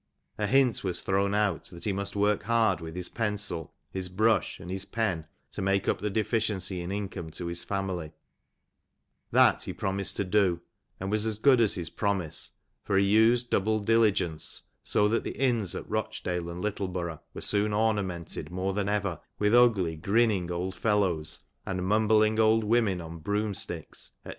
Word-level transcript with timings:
A 0.39 0.47
hint 0.47 0.83
was 0.83 1.01
thrown 1.01 1.35
out 1.35 1.65
that 1.65 1.83
he 1.83 1.93
must 1.93 2.15
work 2.15 2.41
hard 2.41 2.81
with 2.81 2.95
his 2.95 3.07
pencil, 3.07 3.75
his 3.91 4.09
brush, 4.09 4.59
and 4.59 4.71
his 4.71 4.83
pen, 4.83 5.27
to 5.51 5.61
make 5.61 5.87
up 5.87 6.01
the 6.01 6.09
deficiency 6.09 6.81
in 6.81 6.91
income 6.91 7.29
to 7.29 7.45
his 7.45 7.63
family; 7.63 8.11
that 9.29 9.61
he 9.61 9.73
promised 9.73 10.17
to 10.17 10.23
do, 10.23 10.59
and 10.99 11.11
was 11.11 11.27
as 11.27 11.37
good 11.37 11.61
as 11.61 11.75
his 11.75 11.91
promise, 11.91 12.49
for 12.83 12.97
he 12.97 13.05
used 13.05 13.51
double 13.51 13.79
diligence, 13.79 14.63
so 14.81 15.07
that 15.07 15.23
the 15.23 15.39
inns 15.39 15.75
at 15.75 15.87
Roch 15.87 16.15
dale 16.23 16.49
and 16.49 16.63
Littleborongh 16.63 17.19
were 17.35 17.41
soon 17.41 17.71
ornamented, 17.71 18.49
more 18.49 18.73
than 18.73 18.89
ever, 18.89 19.19
with 19.37 19.53
ugly 19.53 19.95
grinning 19.97 20.49
old 20.49 20.73
fellows, 20.73 21.41
and 21.63 21.87
mambling 21.87 22.39
old 22.39 22.63
women 22.63 23.01
on 23.01 23.19
broomsticks, 23.19 24.09
&c. 24.25 24.29